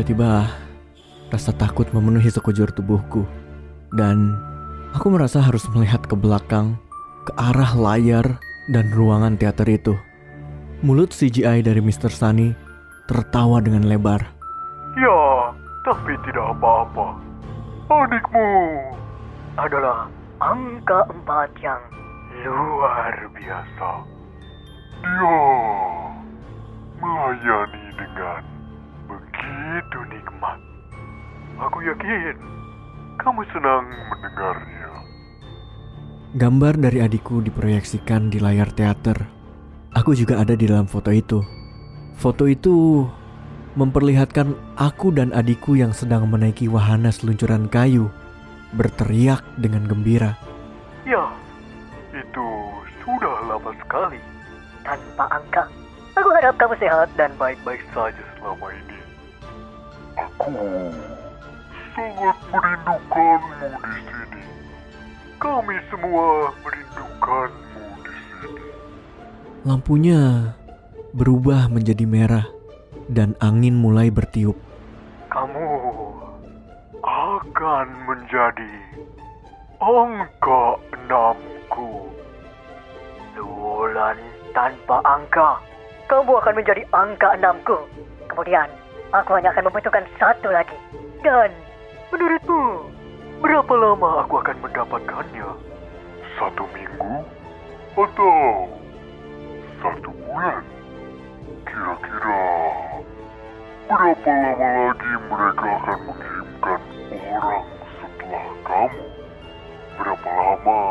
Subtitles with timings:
[0.00, 0.48] Tiba-tiba
[1.28, 3.28] rasa takut memenuhi sekujur tubuhku
[3.92, 4.32] dan
[4.96, 6.80] aku merasa harus melihat ke belakang,
[7.28, 8.24] ke arah layar
[8.72, 9.92] dan ruangan teater itu.
[10.80, 12.08] Mulut CGI dari Mr.
[12.08, 12.56] Sunny
[13.12, 14.24] tertawa dengan lebar.
[14.96, 15.52] Ya,
[15.84, 17.20] tapi tidak apa-apa.
[17.92, 18.48] Adikmu
[19.60, 20.08] adalah
[20.40, 21.82] angka empat yang
[22.48, 23.90] luar biasa.
[25.04, 25.36] Dia
[27.04, 28.59] melayani dengan
[30.20, 30.60] nikmat.
[31.56, 32.36] Aku yakin
[33.20, 34.88] kamu senang mendengarnya.
[36.36, 39.16] Gambar dari adikku diproyeksikan di layar teater.
[39.96, 41.42] Aku juga ada di dalam foto itu.
[42.14, 43.02] Foto itu
[43.74, 48.06] memperlihatkan aku dan adikku yang sedang menaiki wahana seluncuran kayu,
[48.78, 50.38] berteriak dengan gembira.
[51.02, 51.26] Ya,
[52.14, 52.46] itu
[53.02, 54.20] sudah lama sekali.
[54.80, 55.68] tanpa angka.
[56.16, 58.96] Aku harap kamu sehat dan Baik-baik saja selama ini.
[60.40, 60.56] Aku
[61.92, 64.42] sangat merindukanmu di sini.
[65.36, 68.64] Kami semua merindukanmu di sini.
[69.68, 70.20] Lampunya
[71.12, 72.48] berubah menjadi merah
[73.12, 74.56] dan angin mulai bertiup.
[75.28, 75.68] Kamu
[77.04, 78.72] akan menjadi
[79.76, 82.08] angka enamku.
[83.36, 84.16] Bulan
[84.56, 85.60] tanpa angka.
[86.08, 87.76] Kamu akan menjadi angka enamku.
[88.24, 88.79] Kemudian,
[89.10, 90.76] aku hanya akan membutuhkan satu lagi.
[91.20, 91.50] Dan
[92.10, 92.90] Menurutmu,
[93.38, 95.46] berapa lama aku akan mendapatkannya?
[96.34, 97.22] Satu minggu?
[97.94, 98.66] Atau
[99.78, 100.66] satu bulan?
[101.62, 102.42] Kira-kira
[103.86, 106.80] berapa lama lagi mereka akan mengirimkan
[107.30, 107.66] orang
[108.02, 109.02] setelah kamu?
[110.02, 110.82] Berapa lama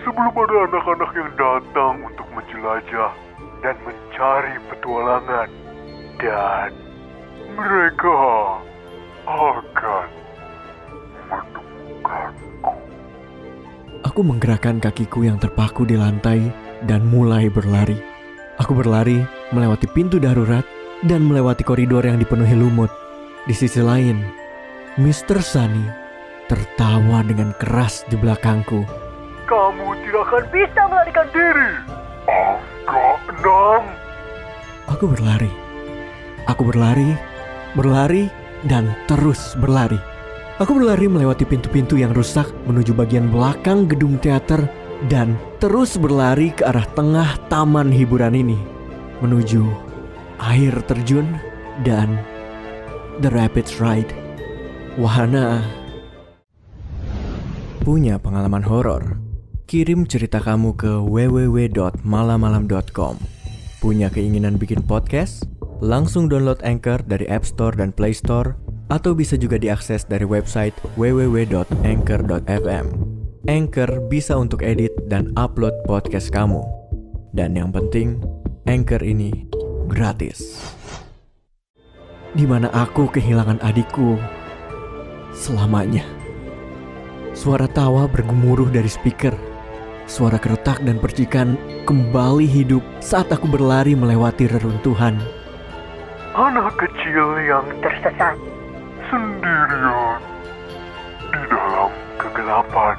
[0.00, 3.12] sebelum ada anak-anak yang datang untuk menjelajah
[3.60, 5.48] dan mencari petualangan?
[6.16, 6.85] Dan
[7.54, 8.18] mereka
[9.26, 10.08] akan
[11.30, 12.70] menemukanku.
[14.06, 16.48] Aku menggerakkan kakiku yang terpaku di lantai
[16.88, 17.98] dan mulai berlari.
[18.56, 19.20] Aku berlari
[19.52, 20.64] melewati pintu darurat
[21.04, 22.88] dan melewati koridor yang dipenuhi lumut.
[23.44, 24.24] Di sisi lain,
[24.96, 25.44] Mr.
[25.44, 25.84] Sunny
[26.48, 28.86] tertawa dengan keras di belakangku.
[29.46, 31.72] Kamu tidak akan bisa melarikan diri.
[32.86, 33.82] Angka enam.
[34.90, 35.52] Aku berlari.
[36.46, 37.18] Aku berlari,
[37.76, 38.32] berlari,
[38.64, 40.00] dan terus berlari.
[40.56, 44.64] Aku berlari melewati pintu-pintu yang rusak menuju bagian belakang gedung teater
[45.12, 48.56] dan terus berlari ke arah tengah taman hiburan ini
[49.20, 49.68] menuju
[50.40, 51.28] air terjun
[51.84, 52.16] dan
[53.20, 54.16] The Rapids Ride.
[54.96, 55.60] Wahana
[57.84, 59.20] punya pengalaman horor?
[59.68, 63.14] Kirim cerita kamu ke www.malamalam.com.
[63.76, 65.55] Punya keinginan bikin podcast?
[65.84, 68.56] Langsung download Anchor dari App Store dan Play Store
[68.88, 72.86] atau bisa juga diakses dari website www.anchor.fm.
[73.46, 76.64] Anchor bisa untuk edit dan upload podcast kamu.
[77.36, 78.24] Dan yang penting,
[78.64, 79.44] Anchor ini
[79.84, 80.64] gratis.
[82.32, 84.16] Di mana aku kehilangan adikku
[85.36, 86.08] selamanya.
[87.36, 89.36] Suara tawa bergemuruh dari speaker.
[90.08, 95.35] Suara keretak dan percikan kembali hidup saat aku berlari melewati reruntuhan.
[96.36, 98.36] Anak kecil yang tersesat.
[99.08, 100.20] sendirian
[101.32, 101.88] di dalam
[102.20, 102.92] kegelapan.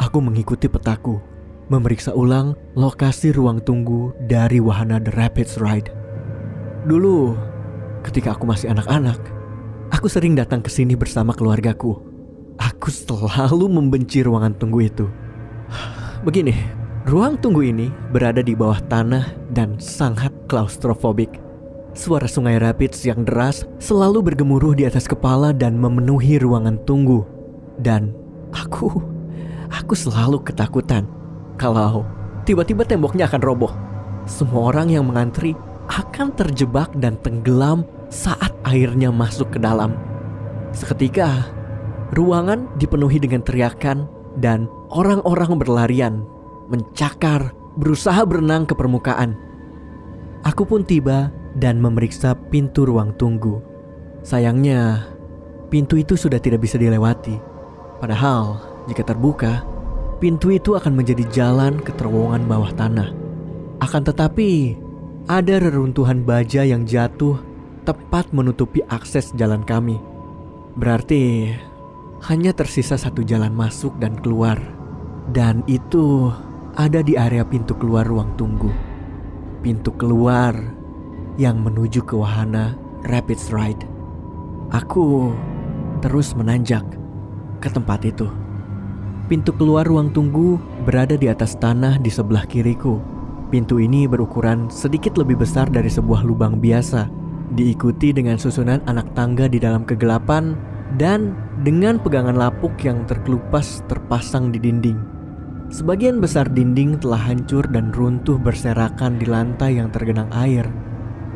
[0.00, 1.20] Aku mengikuti petaku,
[1.68, 5.92] memeriksa ulang lokasi ruang tunggu dari wahana The Rapids Ride.
[6.88, 7.36] Dulu,
[8.08, 9.20] ketika aku masih anak-anak,
[9.92, 12.00] aku sering datang ke sini bersama keluargaku.
[12.56, 15.04] Aku selalu membenci ruangan tunggu itu.
[16.24, 16.56] Begini,
[17.04, 21.47] ruang tunggu ini berada di bawah tanah dan sangat klaustrofobik.
[21.98, 27.26] Suara sungai Rapids yang deras selalu bergemuruh di atas kepala dan memenuhi ruangan tunggu.
[27.74, 28.14] Dan
[28.54, 29.02] aku
[29.66, 31.10] aku selalu ketakutan
[31.58, 32.06] kalau
[32.46, 33.74] tiba-tiba temboknya akan roboh.
[34.30, 35.58] Semua orang yang mengantri
[35.90, 37.82] akan terjebak dan tenggelam
[38.14, 39.98] saat airnya masuk ke dalam.
[40.70, 41.50] Seketika,
[42.14, 44.06] ruangan dipenuhi dengan teriakan
[44.38, 46.22] dan orang-orang berlarian,
[46.70, 49.34] mencakar, berusaha berenang ke permukaan.
[50.46, 53.58] Aku pun tiba dan memeriksa pintu ruang tunggu.
[54.22, 55.10] Sayangnya,
[55.68, 57.34] pintu itu sudah tidak bisa dilewati.
[57.98, 59.66] Padahal, jika terbuka,
[60.22, 63.10] pintu itu akan menjadi jalan ke terowongan bawah tanah.
[63.82, 64.78] Akan tetapi,
[65.26, 67.36] ada reruntuhan baja yang jatuh
[67.82, 69.98] tepat menutupi akses jalan kami.
[70.78, 71.52] Berarti
[72.30, 74.58] hanya tersisa satu jalan masuk dan keluar.
[75.28, 76.32] Dan itu
[76.78, 78.72] ada di area pintu keluar ruang tunggu.
[79.60, 80.77] Pintu keluar
[81.38, 82.74] yang menuju ke wahana
[83.06, 83.86] Rapids Ride.
[84.74, 85.32] Aku
[86.02, 86.82] terus menanjak
[87.62, 88.26] ke tempat itu.
[89.30, 92.98] Pintu keluar ruang tunggu berada di atas tanah di sebelah kiriku.
[93.48, 97.08] Pintu ini berukuran sedikit lebih besar dari sebuah lubang biasa,
[97.56, 100.52] diikuti dengan susunan anak tangga di dalam kegelapan
[101.00, 101.32] dan
[101.64, 104.98] dengan pegangan lapuk yang terkelupas terpasang di dinding.
[105.68, 110.64] Sebagian besar dinding telah hancur dan runtuh berserakan di lantai yang tergenang air.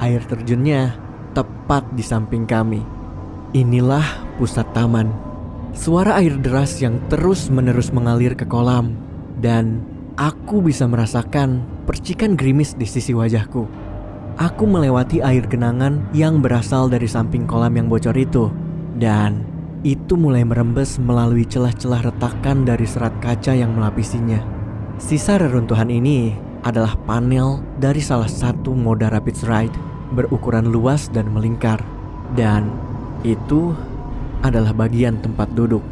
[0.00, 0.96] Air terjunnya
[1.36, 2.80] tepat di samping kami.
[3.52, 4.04] Inilah
[4.40, 5.12] pusat taman.
[5.76, 8.96] Suara air deras yang terus-menerus mengalir ke kolam,
[9.38, 9.84] dan
[10.16, 13.68] aku bisa merasakan percikan gerimis di sisi wajahku.
[14.40, 18.48] Aku melewati air genangan yang berasal dari samping kolam yang bocor itu,
[18.96, 19.44] dan
[19.84, 24.40] itu mulai merembes melalui celah-celah retakan dari serat kaca yang melapisinya.
[24.96, 26.32] Sisa reruntuhan ini
[26.64, 31.80] adalah panel dari salah satu moda Rapids Ride berukuran luas dan melingkar,
[32.34, 32.70] dan
[33.22, 33.74] itu
[34.40, 35.84] adalah bagian tempat duduk.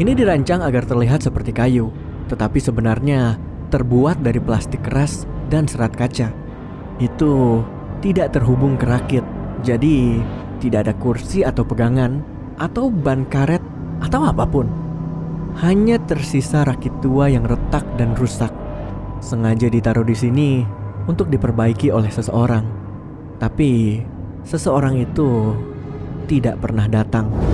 [0.00, 1.92] Ini dirancang agar terlihat seperti kayu,
[2.32, 3.36] tetapi sebenarnya
[3.70, 6.32] terbuat dari plastik keras dan serat kaca.
[6.98, 7.64] Itu
[8.00, 9.24] tidak terhubung ke rakit,
[9.60, 10.20] jadi
[10.60, 12.24] tidak ada kursi atau pegangan
[12.60, 13.62] atau ban karet
[14.04, 14.68] atau apa pun.
[15.60, 18.52] Hanya tersisa rakit tua yang retak dan rusak.
[19.20, 20.50] Sengaja ditaruh di sini
[21.04, 22.79] untuk diperbaiki oleh seseorang.
[23.40, 23.96] Tapi
[24.44, 25.56] seseorang itu
[26.28, 27.49] tidak pernah datang.